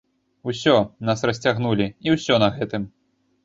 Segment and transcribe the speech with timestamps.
[0.53, 0.73] Усё,
[1.11, 2.93] нас расцягнулі, і ўсё на гэтым.